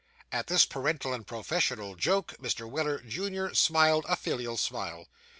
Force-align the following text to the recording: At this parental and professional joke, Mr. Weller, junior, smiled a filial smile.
At 0.31 0.47
this 0.47 0.65
parental 0.65 1.13
and 1.13 1.27
professional 1.27 1.93
joke, 1.93 2.33
Mr. 2.41 2.67
Weller, 2.67 3.01
junior, 3.03 3.53
smiled 3.53 4.07
a 4.09 4.15
filial 4.15 4.57
smile. 4.57 5.07